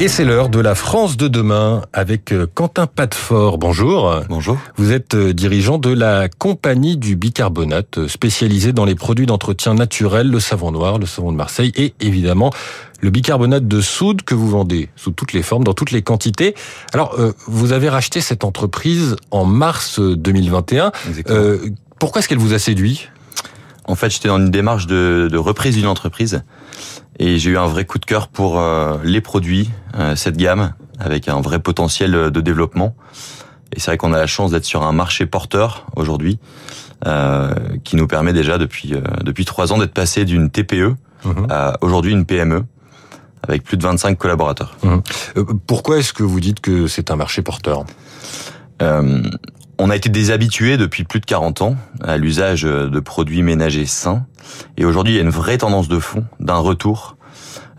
[0.00, 3.58] Et c'est l'heure de la France de demain avec euh, Quentin Padfort.
[3.58, 4.22] Bonjour.
[4.30, 4.56] Bonjour.
[4.76, 9.74] Vous êtes euh, dirigeant de la compagnie du bicarbonate, euh, spécialisée dans les produits d'entretien
[9.74, 12.50] naturel, le savon noir, le savon de Marseille et évidemment
[13.02, 16.54] le bicarbonate de soude que vous vendez sous toutes les formes, dans toutes les quantités.
[16.94, 20.92] Alors, vous avez racheté cette entreprise en mars 2021.
[21.28, 23.08] Euh, pourquoi est-ce qu'elle vous a séduit?
[23.86, 26.42] En fait, j'étais dans une démarche de, de reprise d'une entreprise
[27.18, 30.72] et j'ai eu un vrai coup de cœur pour euh, les produits, euh, cette gamme,
[30.98, 32.94] avec un vrai potentiel de développement.
[33.74, 36.38] Et c'est vrai qu'on a la chance d'être sur un marché porteur aujourd'hui,
[37.06, 37.54] euh,
[37.84, 41.46] qui nous permet déjà depuis depuis trois ans d'être passé d'une TPE mhm.
[41.50, 42.64] à aujourd'hui une PME
[43.42, 44.76] avec plus de 25 collaborateurs.
[44.82, 45.02] Mhm.
[45.66, 47.84] Pourquoi est-ce que vous dites que c'est un marché porteur?
[49.80, 54.26] On a été déshabitué depuis plus de 40 ans à l'usage de produits ménagers sains.
[54.76, 57.16] Et aujourd'hui, il y a une vraie tendance de fond d'un retour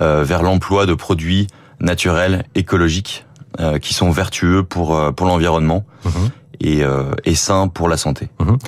[0.00, 1.48] euh, vers l'emploi de produits
[1.80, 3.26] naturels, écologiques,
[3.58, 5.84] euh, qui sont vertueux pour, euh, pour l'environnement.
[6.04, 6.30] Mhm.
[6.60, 6.82] Et,
[7.24, 8.30] et sains pour la santé.
[8.40, 8.58] Mhm.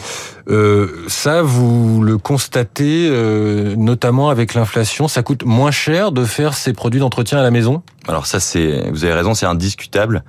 [1.09, 3.11] ça, vous le constatez
[3.77, 7.83] notamment avec l'inflation, ça coûte moins cher de faire ces produits d'entretien à la maison?
[8.07, 10.23] Alors ça, c'est, vous avez raison, c'est indiscutable.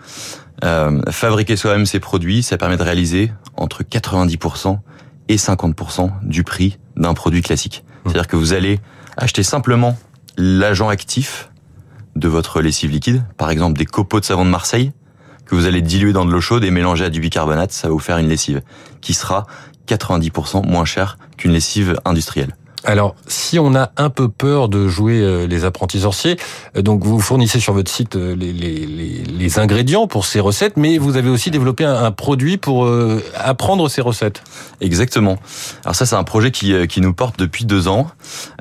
[0.64, 4.80] Euh, fabriquer soi-même ses produits, ça permet de réaliser entre 90%
[5.28, 7.84] et 50% du prix d'un produit classique.
[7.84, 8.10] Mmh.
[8.10, 8.80] C'est-à-dire que vous allez
[9.18, 9.98] acheter simplement
[10.38, 11.50] l'agent actif
[12.16, 14.92] de votre lessive liquide, par exemple des copeaux de savon de Marseille,
[15.46, 17.94] que vous allez diluer dans de l'eau chaude et mélanger à du bicarbonate, ça va
[17.94, 18.62] vous faire une lessive
[19.02, 19.48] qui sera
[19.88, 22.56] 90% moins chère qu'une lessive industrielle.
[22.84, 26.38] Alors, si on a un peu peur de jouer euh, les apprentis sorciers,
[26.76, 30.78] euh, donc vous fournissez sur votre site euh, les, les, les, ingrédients pour ces recettes,
[30.78, 32.90] mais vous avez aussi développé un, produit pour
[33.36, 34.44] apprendre ces recettes.
[34.80, 35.38] Exactement.
[35.84, 38.08] Alors ça, c'est un projet qui, qui nous porte depuis deux ans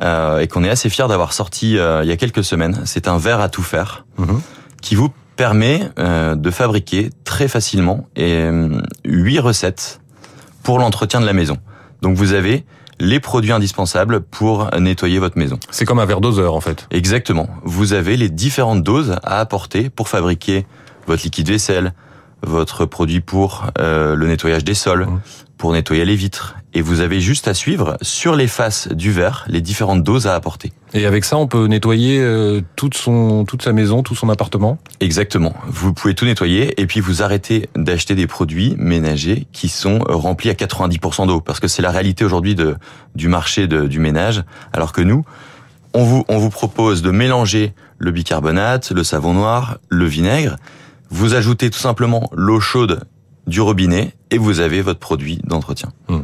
[0.03, 2.83] euh, et qu'on est assez fier d'avoir sorti il y a quelques semaines.
[2.85, 4.41] C'est un verre à tout faire mhm.
[4.83, 10.01] qui vous permet de fabriquer très facilement huit recettes
[10.63, 11.57] pour l'entretien de la maison.
[12.03, 12.65] Donc vous avez
[13.01, 15.59] les produits indispensables pour nettoyer votre maison.
[15.71, 16.87] C'est comme un verre doseur en fait.
[16.91, 17.49] Exactement.
[17.65, 20.67] Vous avez les différentes doses à apporter pour fabriquer
[21.07, 21.95] votre liquide vaisselle,
[22.43, 25.21] votre produit pour euh, le nettoyage des sols, mmh.
[25.59, 26.57] pour nettoyer les vitres.
[26.73, 30.35] Et vous avez juste à suivre sur les faces du verre les différentes doses à
[30.35, 30.73] apporter.
[30.95, 34.79] Et avec ça, on peut nettoyer euh, toute son toute sa maison, tout son appartement?
[35.01, 35.55] Exactement.
[35.67, 40.51] Vous pouvez tout nettoyer et puis vous arrêtez d'acheter des produits ménagers qui sont remplis
[40.51, 42.77] à 90% d'eau, parce que c'est la réalité aujourd'hui de
[43.15, 44.45] du marché de, du ménage.
[44.73, 45.25] Alors que nous,
[45.93, 50.57] on vous on vous propose de mélanger le bicarbonate, le savon noir, le vinaigre
[51.11, 53.01] vous ajoutez tout simplement l'eau chaude
[53.47, 55.91] du robinet et vous avez votre produit d'entretien.
[56.09, 56.20] Hum,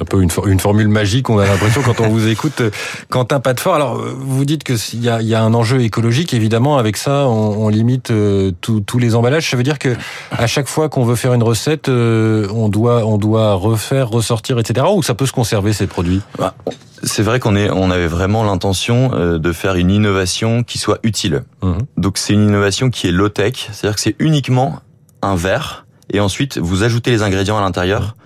[0.00, 2.62] un peu une, une, formule magique, on a l'impression quand on vous écoute.
[3.08, 3.74] Quentin fort.
[3.74, 7.64] alors vous dites qu'il y a, y a un enjeu écologique, évidemment, avec ça on,
[7.64, 9.50] on limite euh, tous les emballages.
[9.50, 9.96] Ça veut dire que
[10.30, 14.58] à chaque fois qu'on veut faire une recette, euh, on, doit, on doit refaire, ressortir,
[14.58, 14.86] etc.
[14.94, 16.20] Ou ça peut se conserver ces produits?
[16.38, 16.54] Bah,
[17.02, 20.98] c'est vrai qu'on est, on avait vraiment l'intention euh, de faire une innovation qui soit
[21.02, 21.44] utile.
[21.62, 21.78] Hum.
[21.96, 24.80] Donc c'est une innovation qui est low tech, c'est-à-dire que c'est uniquement
[25.22, 28.16] un verre et ensuite vous ajoutez les ingrédients à l'intérieur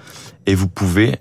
[0.47, 1.19] et vous pouvez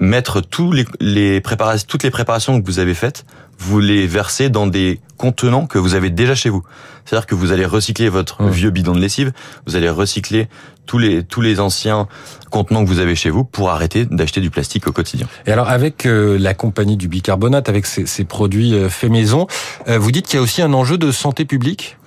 [0.00, 3.24] mettre tous les, les préparations, toutes les préparations que vous avez faites,
[3.58, 6.64] vous les versez dans des contenants que vous avez déjà chez vous.
[7.04, 9.32] C'est-à-dire que vous allez recycler votre vieux bidon de lessive,
[9.66, 10.48] vous allez recycler
[10.86, 12.08] tous les tous les anciens
[12.50, 15.28] contenants que vous avez chez vous pour arrêter d'acheter du plastique au quotidien.
[15.46, 19.46] Et alors avec euh, la compagnie du bicarbonate, avec ces, ces produits euh, faits maison,
[19.88, 21.98] euh, vous dites qu'il y a aussi un enjeu de santé publique?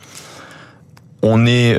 [1.21, 1.77] On est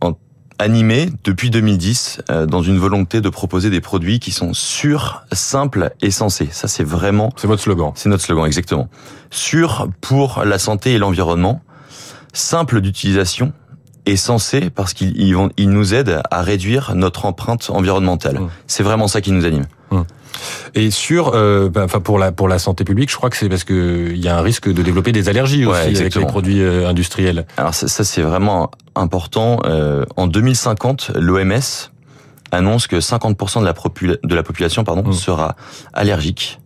[0.00, 0.16] en
[0.58, 5.92] animé depuis 2010 euh, dans une volonté de proposer des produits qui sont sûrs, simples
[6.00, 6.48] et sensés.
[6.50, 7.32] Ça, c'est vraiment...
[7.36, 7.92] C'est votre slogan.
[7.94, 8.88] C'est notre slogan, exactement.
[9.30, 11.60] Sûr pour la santé et l'environnement,
[12.32, 13.52] simple d'utilisation
[14.06, 18.38] et sensé parce qu'ils ils nous aident à réduire notre empreinte environnementale.
[18.38, 18.50] Mmh.
[18.66, 19.64] C'est vraiment ça qui nous anime.
[19.90, 20.00] Mmh.
[20.74, 23.48] Et sur, euh, ben, enfin pour la pour la santé publique, je crois que c'est
[23.48, 26.62] parce que il y a un risque de développer des allergies aussi avec les produits
[26.62, 27.46] euh, industriels.
[27.56, 29.60] Alors ça, ça c'est vraiment important.
[29.64, 31.90] Euh, en 2050, l'OMS
[32.50, 35.12] annonce que 50% de la, de la population pardon, mmh.
[35.12, 35.56] sera
[35.92, 36.60] allergique.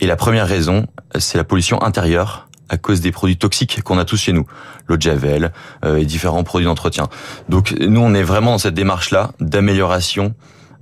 [0.00, 0.86] Et la première raison,
[1.18, 4.46] c'est la pollution intérieure à cause des produits toxiques qu'on a tous chez nous,
[4.88, 5.52] l'eau de javel
[5.84, 7.08] euh, et différents produits d'entretien.
[7.48, 10.34] Donc nous, on est vraiment dans cette démarche-là d'amélioration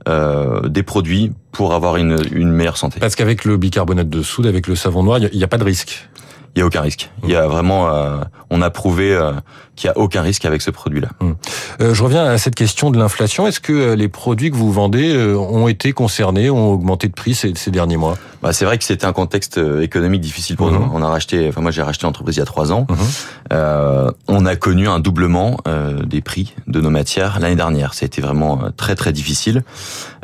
[0.09, 2.99] euh, des produits pour avoir une, une meilleure santé.
[2.99, 5.65] Parce qu'avec le bicarbonate de soude, avec le savon noir, il n'y a, pas de
[5.65, 6.09] risque.
[6.55, 7.11] Il y a aucun risque.
[7.25, 8.19] Il y a vraiment, euh,
[8.51, 9.33] on a prouvé euh,
[9.75, 11.09] qu'il y a aucun risque avec ce produit-là.
[11.21, 11.37] Hum.
[11.81, 13.47] Euh, je reviens à cette question de l'inflation.
[13.47, 17.55] Est-ce que les produits que vous vendez ont été concernés, ont augmenté de prix ces,
[17.55, 18.19] ces derniers mois?
[18.43, 20.83] Bah, c'est vrai que c'était un contexte économique difficile pour nous.
[20.83, 20.91] Hum.
[20.93, 22.87] On a racheté, enfin moi j'ai racheté l'entreprise il y a trois ans.
[22.91, 24.13] Hum.
[24.29, 25.57] on a connu un doublement
[26.05, 27.95] des prix de nos matières l'année dernière.
[27.95, 29.63] Ça a été vraiment très très difficile.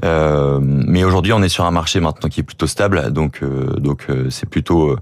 [0.03, 3.43] mais aujourd'hui on est sur un marché maintenant qui est plutôt stable, donc
[3.79, 4.99] donc c'est plutôt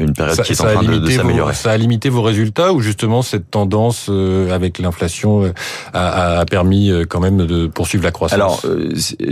[0.00, 1.54] une période qui est en train de, s'améliorer.
[1.54, 5.52] Ça a limité vos résultats ou justement cette tendance euh, avec l'inflation euh,
[5.92, 8.62] a, a, permis euh, quand même de poursuivre la croissance Alors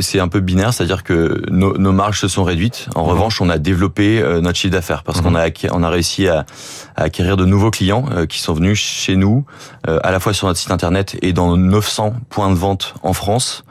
[0.00, 2.88] c'est un peu binaire, c'est-à-dire que nos, nos, marges se sont réduites.
[2.94, 3.10] En mhm.
[3.10, 5.36] revanche, on a développé notre chiffre d'affaires parce qu'on mhm.
[5.36, 6.46] a on a réussi à,
[6.96, 9.44] à, acquérir de nouveaux clients qui sont venus chez nous,
[9.86, 13.64] à la fois sur notre site internet et dans 900 points de vente en France,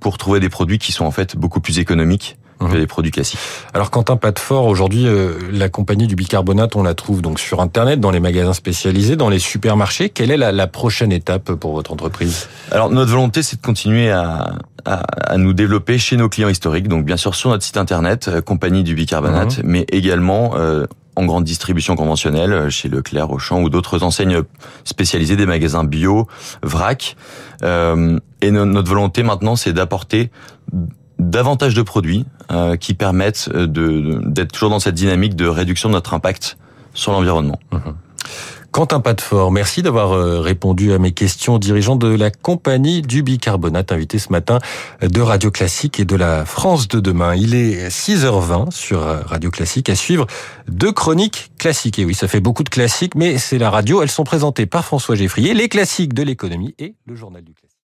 [0.00, 3.38] pour trouver des produits qui sont en fait beaucoup plus économiques que les produits classiques.
[3.74, 8.00] Alors Quentin fort aujourd'hui, euh, la compagnie du bicarbonate, on la trouve donc sur Internet,
[8.00, 10.08] dans les magasins spécialisés, dans les supermarchés.
[10.08, 12.48] Quelle est la, la prochaine étape pour votre entreprise?
[12.70, 14.54] Alors notre volonté, c'est de continuer à,
[14.84, 15.02] à,
[15.32, 18.40] à, nous développer chez nos clients historiques, donc bien sûr sur notre site Internet, euh,
[18.40, 19.64] compagnie du bicarbonate, mhm.
[19.66, 20.52] mais également...
[20.56, 20.86] Euh,
[21.16, 24.42] en grande distribution conventionnelle, euh, chez Leclerc, Auchan ou d'autres enseignes
[24.84, 26.26] spécialisées, des magasins bio,
[26.62, 27.16] vrac.
[27.62, 30.30] Euh, et notre volonté maintenant, c'est d'apporter
[31.18, 35.94] davantage de produits euh, qui permettent euh, d'être toujours dans cette dynamique de réduction de
[35.94, 36.56] notre impact
[36.92, 37.58] sur l'environnement.
[37.72, 37.78] Mmh.
[38.70, 43.92] Quentin Patefort, merci d'avoir euh, répondu à mes questions, dirigeant de la compagnie du bicarbonate,
[43.92, 44.58] invité ce matin
[45.00, 47.36] de Radio Classique et de la France de demain.
[47.36, 50.26] Il est 6h20 sur Radio Classique à suivre
[50.66, 52.00] deux chroniques classiques.
[52.00, 54.02] Et oui, ça fait beaucoup de classiques, mais c'est la radio.
[54.02, 57.73] Elles sont présentées par François Geffrier, les classiques de l'économie et le journal du classique.